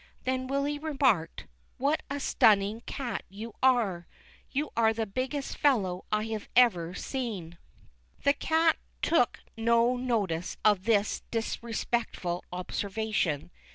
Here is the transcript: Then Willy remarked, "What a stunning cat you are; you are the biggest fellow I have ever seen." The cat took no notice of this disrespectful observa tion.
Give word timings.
Then 0.23 0.47
Willy 0.47 0.79
remarked, 0.79 1.45
"What 1.77 2.01
a 2.09 2.19
stunning 2.19 2.81
cat 2.87 3.21
you 3.29 3.53
are; 3.61 4.07
you 4.49 4.71
are 4.75 4.93
the 4.93 5.05
biggest 5.05 5.55
fellow 5.55 6.05
I 6.11 6.23
have 6.29 6.49
ever 6.55 6.95
seen." 6.95 7.59
The 8.23 8.33
cat 8.33 8.77
took 9.03 9.41
no 9.55 9.95
notice 9.97 10.57
of 10.65 10.85
this 10.85 11.21
disrespectful 11.29 12.43
observa 12.51 13.13
tion. 13.13 13.51